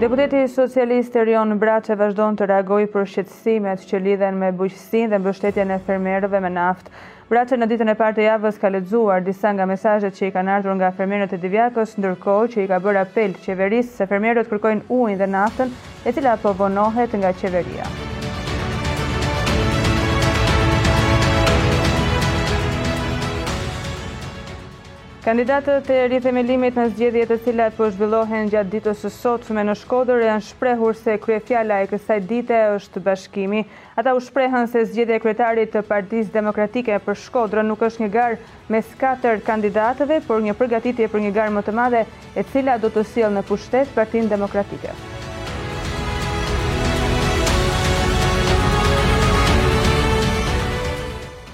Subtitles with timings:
[0.00, 5.74] Deputeti socialist Erion Braqe vazhdon të reagoj për shqetsimet që lidhen me bujqësin dhe mbështetjen
[5.76, 6.96] e fermerëve me naftë.
[7.34, 10.54] Braqe në ditën e partë e javës ka ledzuar disa nga mesajet që i kanë
[10.56, 14.48] ardhur nga fermerët e divjakës, ndërko që i ka bërë apel të qeverisë se fermerët
[14.54, 15.76] kërkojnë ujnë dhe naftën
[16.08, 17.92] e cila po vonohet nga qeveria.
[25.30, 25.86] Kandidatët
[26.26, 30.42] e melimit në zgjedhjet të cilat po zhvillohen gjatë ditës së sotme në Shkodër janë
[30.42, 33.60] shprehur se kryefjala e kësaj dite është bashkimi.
[33.94, 38.10] Ata u shprehën se zgjedhja e kryetarit të Partisë Demokratike për Shkodrën nuk është një
[38.18, 38.40] garë
[38.74, 42.02] mes katër kandidatëve, por një përgatitje për një garë më të madhe
[42.34, 44.98] e cila do të silë në pushtet partin Demokratike.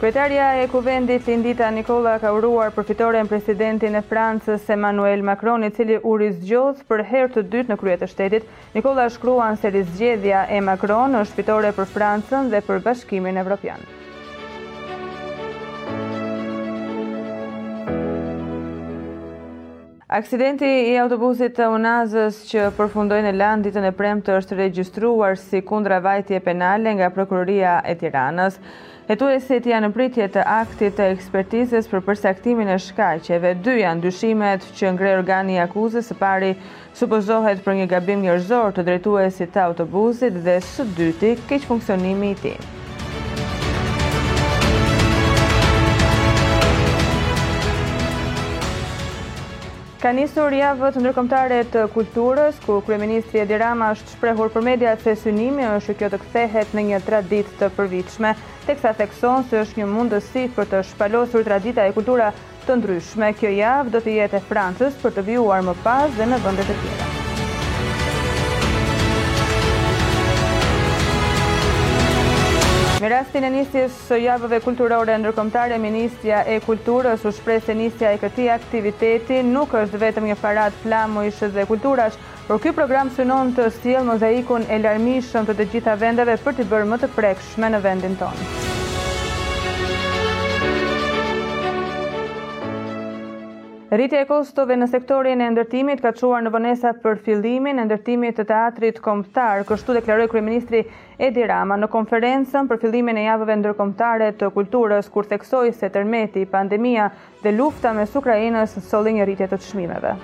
[0.00, 5.68] Kretarja e kuvendit Lindita Nikola ka uruar përfitore në presidentin e Francës Emmanuel Macron, i
[5.76, 8.46] cili u rizgjoz për herë të dytë në kryetë shtetit.
[8.72, 13.84] Nikola shkruan se rizgjedhja e Macron është fitore për Francën dhe për bashkimin evropian.
[20.10, 26.00] Aksidenti i autobusit të Unazës që përfundoi në landitën e premtë është regjistruar si kundra
[26.02, 28.56] vajtje penale nga prokuroria e Tiranës.
[29.10, 33.50] Hetuesit janë pritje të aktit të ekspertizës për përsaktimin e shkaqeve.
[33.64, 36.50] Dy janë dyshimet që ngre organi akuzës së pari
[37.00, 42.38] supozohet për një gabim njërzor të drejtuesit të autobuzit dhe së dyti keq funksionimi i
[42.44, 42.70] tim.
[50.00, 55.12] Ka njësur javët nërkomtare të kulturës, ku Kryeministri Edi Rama është shprehur për media të
[55.26, 58.32] synimi është kjo të kthehet në një tradit të përvitshme.
[58.64, 62.32] tek sa thekson se është një mundësi për të shpalosur tradita e kultura
[62.66, 63.34] të ndryshme.
[63.42, 66.76] Kjo javë do të jetë e Francës për të vjuar më pas dhe në vëndet
[66.76, 67.09] e tjera.
[73.30, 78.48] rastin e njësis së javëve kulturore ndërkomtare, Ministja e Kulturës u se njësja e këti
[78.50, 83.70] aktiviteti nuk është vetëm një farat flamu ishës dhe kulturash, por ky program synon të
[83.76, 87.80] stil mozaikun e larmishëm të të gjitha vendeve për të bërë më të prekshme në
[87.86, 88.78] vendin tonë.
[93.90, 98.36] Rritja e kostove në sektorin e ndërtimit ka quar në vënesa për fillimin e ndërtimit
[98.38, 100.84] të teatrit komptar, kështu deklaroj Kryeministri
[101.28, 106.44] Edi Rama në konferencën për fillimin e javëve ndërkomptare të kulturës, kur theksoj se tërmeti,
[106.54, 107.08] pandemia
[107.42, 110.14] dhe lufta me Sukrajinës soli një rritje të të shmimeve.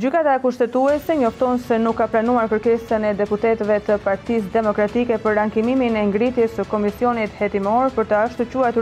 [0.00, 5.98] Gjykata kushtetuese njofton se nuk ka pranuar kërkesën e deputetëve të Partisë Demokratike për rankimimin
[6.00, 8.80] e ngritjes së komisionit hetimor për të ashtuquar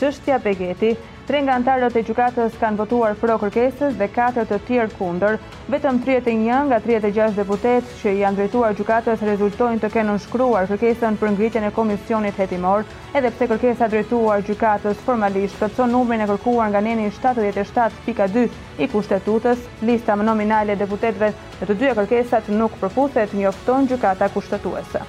[0.00, 0.94] çështja Begeti.
[1.24, 5.38] Tre nga antarët e gjukatës kanë votuar pro kërkesës dhe 4 të tjerë kunder.
[5.72, 11.16] Vetëm 31 nga 36 deputetës që i janë drejtuar gjukatës rezultojnë të kenë nëshkruar kërkesën
[11.22, 12.84] për ngritjen e komisionit hetimor,
[13.16, 18.44] edhe pse kërkesa drejtuar gjukatës formalisht të co numrin e kërkuar nga neni 77.2
[18.84, 25.06] i kushtetutës, lista më nominale deputetve dhe të dyja kërkesat nuk përfuset njofton gjukata kushtetuese.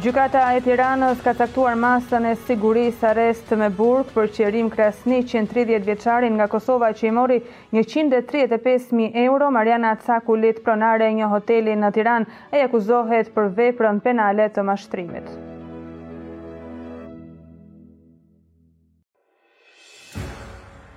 [0.00, 5.84] Gjukata e Tiranës ka taktuar masën e sigurisë arrest me burg për qërim krasni 130
[5.88, 7.36] vjeqarin nga Kosova që i mori
[7.76, 9.50] 135.000 euro.
[9.58, 15.32] Mariana Caku litë pronare një hoteli në Tiranë e akuzohet për veprën penale të mashtrimit.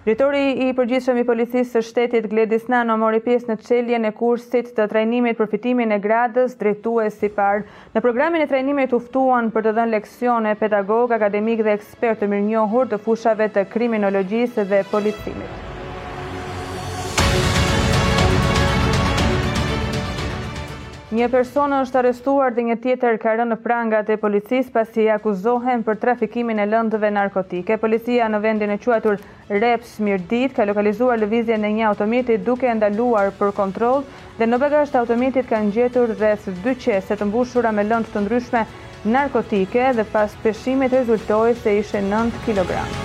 [0.03, 4.73] Gjëtori i përgjithshëm i policisë së shtetit Gledis Nano mori pjesë në qelje në kursit
[4.75, 7.63] të trajnimit përfitimin e gradës drejtue si par.
[7.95, 12.49] Në programin e trajnimit uftuan për të dhenë leksione pedagog, akademik dhe ekspert të mirë
[12.51, 15.69] njohur të fushave të kriminologjisë dhe policimit.
[21.13, 25.99] Një person është arrestuar dhe një tjetër ka rënë prangat e policisë pasi akuzohen për
[26.01, 27.77] trafikimin e lëndëve narkotike.
[27.77, 29.19] Policia në vendin e quatur
[29.51, 34.01] Reps Mirdit ka lokalizuar lëvizje e një automitit duke e ndaluar për kontroll
[34.41, 38.25] dhe në bagazh të automjetit kanë gjetur rreth 2 qese të mbushura me lëndë të
[38.25, 38.65] ndryshme
[39.13, 43.02] narkotike dhe pas peshimit rezultoi se ishe 9 kilogramë.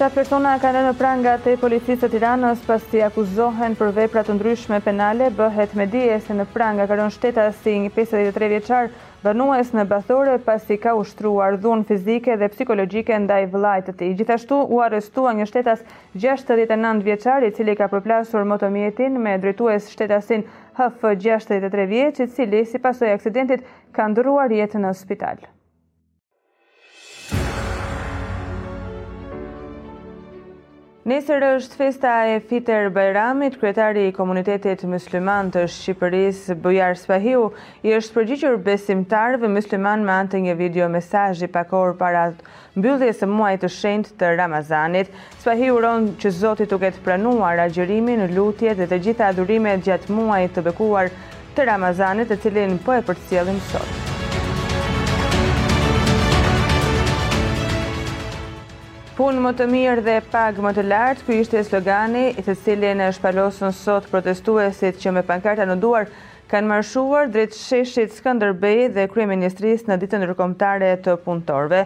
[0.00, 4.30] 7 persona ka në në pranga të policisë të tiranës pas të akuzohen për veprat
[4.30, 8.48] të ndryshme penale, bëhet me dije se në pranga ka rënë shteta si një 53
[8.52, 8.88] vjeqar
[9.26, 14.62] bënues në bathore pas i ka ushtruar ardhun fizike dhe psikologjike ndaj vlajtë të Gjithashtu
[14.62, 15.84] u arestua një shtetas
[16.16, 20.48] 69 vjeqar i cili ka përplasur motomjetin me drejtues shtetasin
[20.80, 25.56] HF 63 vjeqit i cili si pasoj aksidentit ka ndëruar jetë në spitalë.
[31.08, 37.46] Nesër është festa e Fitër Bajramit, kretari i komunitetit musliman të Shqipëris, Bujar Spahiu,
[37.88, 42.26] i është përgjyqër besimtarve musliman me antë një video mesajji pakor para
[42.76, 45.08] mbyllës e muaj të shend të Ramazanit.
[45.40, 50.42] Spahiu ronë që Zotit të ketë pranuar agjerimin, lutjet dhe të gjitha adhurimet gjatë muaj
[50.52, 51.08] të bekuar
[51.56, 54.09] të Ramazanit, të cilin për po e për cilin sotë.
[59.20, 63.02] punë më të mirë dhe pagë më të lartë, kjo ishte slogani i të cilin
[63.04, 66.08] e shpalosën sot protestuesit që me pankarta në duar
[66.48, 71.82] kanë mërshuar drejtë sheshit Skanderbej dhe Krye Ministris në ditë nërkomtare të punëtorve.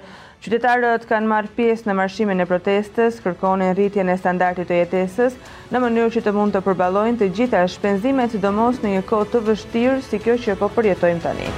[0.47, 5.35] Qytetarët kanë marrë pjesë në marshimin e protestës, kërkonin rritjen e standartit të jetesës,
[5.75, 9.33] në mënyrë që të mund të përbalojnë të gjitha shpenzimet të domos në një kohë
[9.35, 11.55] të vështirë si kjo që po përjetojmë të një.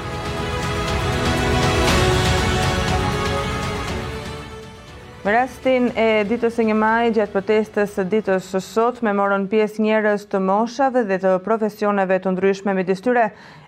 [5.26, 9.48] Më rastin e ditës e një maj, gjatë protestës e ditës së sot, me morën
[9.50, 13.24] pjes njërës të moshave dhe të profesioneve të ndryshme me distyre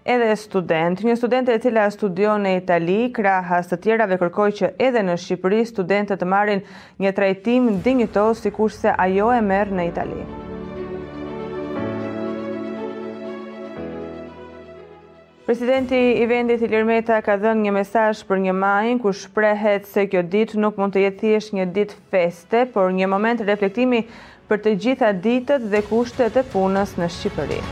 [0.07, 1.03] edhe student.
[1.03, 5.17] Një student e cila studio në Itali, krahas të tjera dhe kërkoj që edhe në
[5.25, 6.63] Shqipëri studentët të marin
[7.03, 10.23] një trajtim dingito si kurse ajo e merë në Itali.
[15.49, 20.03] Presidenti i vendit Ilir Meta ka dhënë një mesazh për një majin ku shprehet se
[20.13, 24.03] kjo ditë nuk mund të jetë thjesht një ditë feste, por një moment reflektimi
[24.51, 27.63] për të gjitha ditët dhe kushtet e punës në Shqipëri.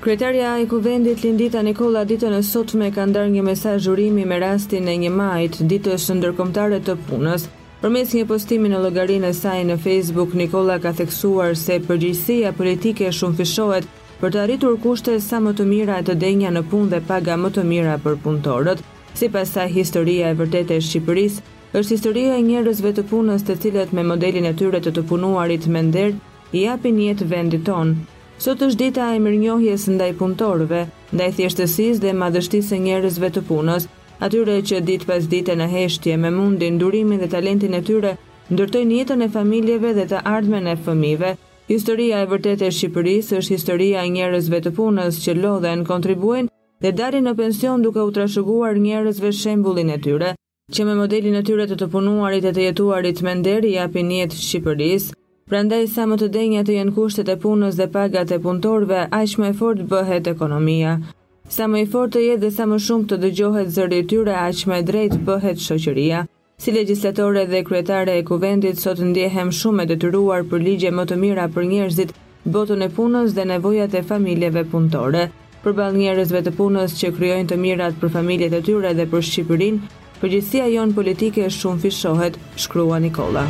[0.00, 4.88] Kryetaria i kuvendit Lindita Nikola ditën e sotme ka ndarë një mesaj zhurimi me rastin
[4.88, 7.44] e një majt ditës shëndërkomtare të punës.
[7.80, 12.50] Për mes një postimi në logarinë e saj në Facebook, Nikola ka theksuar se përgjithsia
[12.56, 13.86] politike shumë fishohet
[14.20, 17.38] për të arritur kushte sa më të mira e të denja në pun dhe paga
[17.40, 18.82] më të mira për punëtorët.
[19.16, 21.38] Si pas sa historia e vërtete e Shqipëris,
[21.72, 25.66] është historia e njerëzve të punës të cilët me modelin e tyre të të punuarit
[25.76, 26.12] me ndërë,
[26.60, 27.96] i apin jetë vendit tonë.
[28.44, 30.84] Sot është dita e mirënjohjes ndaj punëtorëve,
[31.16, 33.88] ndaj thjeshtësis dhe madhështis e njerëzve të punës,
[34.26, 38.10] atyre që ditë pas dite në heshtje me mundin, durimin dhe talentin e tyre,
[38.52, 41.30] ndërtojnë jetën e familjeve dhe të ardhmen e fëmive.
[41.70, 46.50] Historia e vërtet e Shqipërisë është historia e njerëzve të punës që lodhen, kontribuojnë
[46.84, 50.34] dhe darin në pension duke u trashëguar njerëzve shembullin e tyre,
[50.74, 53.34] që me modelin e tyre të të punuarit e të jetuarit me
[53.70, 55.16] i japin jetë Shqipërisë.
[55.50, 59.32] Prandaj sa më të denjat të jenë kushtet e punës dhe pagat e punëtorëve, aq
[59.42, 60.92] më e fortë bëhet ekonomia.
[61.50, 64.44] Sa më i fort të jetë dhe sa më shumë të dëgjohet zërri tyre a
[64.58, 66.26] që me drejtë bëhet shoqëria.
[66.62, 71.16] si legislatore dhe kryetare e kuvendit sot ndjehem shumë e detyruar për ligje më të
[71.22, 72.12] mira për njerëzit
[72.56, 75.24] botën e punës dhe nevojat e familjeve punëtore.
[75.64, 79.22] Për bal njerëzve të punës që kryojnë të mirat për familjet e tyre dhe për
[79.30, 79.80] Shqipërin,
[80.20, 83.46] përgjithsia jonë politike shumë fishohet, shkrua Nikola.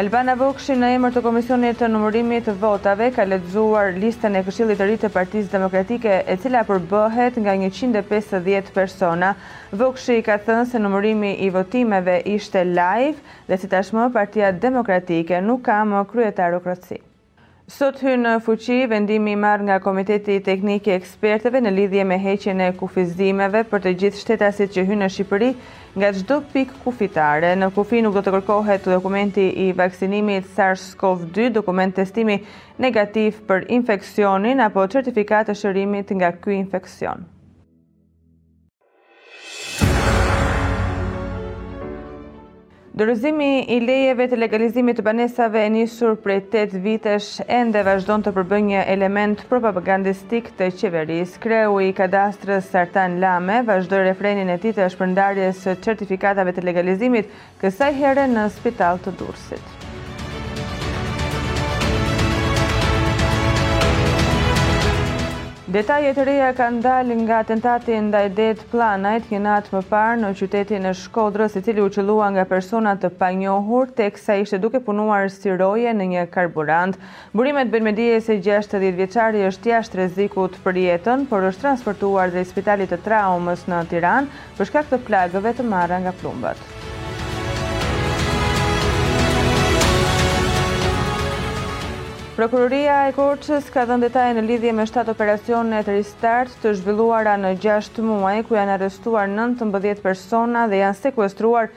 [0.00, 4.80] Albana Vokshi në emër të Komisionit të Numërimit të Votave ka lexuar listën e Këshillit
[4.80, 9.34] të Ri të Partisë Demokratike, e cila përbëhet nga 150 persona.
[9.82, 15.66] Vokshi ka thënë se numërimi i votimeve ishte live dhe si tashmë Partia Demokratike nuk
[15.68, 17.02] ka më kryetarokraci.
[17.70, 22.62] Sot hynë në fuqi vendimi marrë nga Komiteti Teknik i Ekspertëve në lidhje me heqjen
[22.64, 25.52] e kufizimeve për të gjithë shtetasit që hynë në Shqipëri
[26.02, 27.52] nga çdo pikë kufitare.
[27.62, 32.40] Në kufi nuk do të kërkohet dokumenti i vaksinimit SARS-CoV-2, dokument testimi
[32.88, 37.30] negativ për infeksionin apo të shërimit nga ky infeksion.
[43.00, 47.28] Dorëzimi i lejeve të legalizimit të banesave e njësur për 8 vitesh
[47.58, 51.32] ende vazhdon të përbën një element propagandistik të qeveris.
[51.46, 57.32] Kreu i kadastrës Sartan Lame vazhdoj refrenin e ti të shpërndarjes certifikatave të legalizimit
[57.64, 59.79] kësaj here në spital të dursit.
[65.70, 70.94] Detajet reja kanë dalë nga tentati ndaj det planajt një më parë në qytetin e
[71.00, 75.92] shkodrës i cili u qëllua nga personat të panjohur, teksa ishte duke punuar si roje
[76.00, 76.98] në një karburant.
[77.38, 82.34] Burimet bën me dije se 60 vjeqari është jashtë rezikut për jetën, por është transportuar
[82.34, 86.70] dhe i spitalit të traumës në Tiran përshka këtë plagëve të marra nga plumbat.
[92.40, 97.34] Prokuroria e Korçës ka dhënë detaje në lidhje me 7 operacione të restart të zhvilluara
[97.36, 101.68] në 6 muaj, ku janë arrestuar 19 persona dhe janë sekuestruar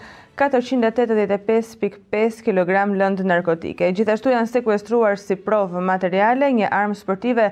[0.43, 3.89] 485.5 kg lënd narkotike.
[3.98, 7.50] Gjithashtu janë sekuestruar si provë materiale një armë sportive,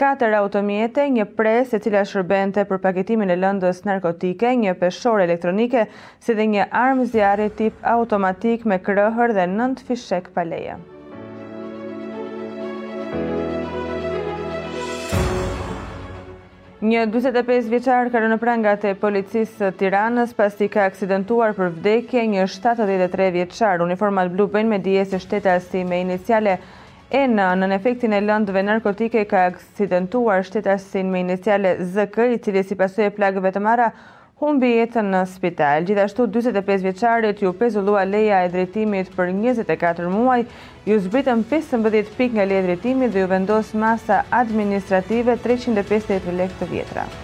[0.00, 5.84] 4 automjete, një pres e cila shërbente për paketimin e lëndës narkotike, një peshore elektronike,
[6.16, 10.80] si dhe një armë zjarë tip automatik me krëhër dhe 9 fishek paleje.
[10.80, 10.80] leje.
[16.84, 22.24] Një 25 vjeqar kërë në prangat e policisë tiranës pas t'i ka aksidentuar për vdekje
[22.34, 26.58] një 73 vjeqar uniformat blu bëjnë me dijes e shtetas si me iniciale
[27.14, 32.62] E në nën efektin e lëndëve narkotike ka aksidentuar shtetasin me iniciale ZK, i cili
[32.64, 33.88] si pasu e plagëve të mara,
[34.44, 35.86] humbi jetën në spital.
[35.88, 40.44] Gjithashtu 25 vjeqarit ju pezullua leja e drejtimit për 24 muaj,
[40.88, 46.60] ju zbritën 15 pik nga leja e drejtimit dhe ju vendos masa administrative 350 lekt
[46.64, 47.23] të vjetra.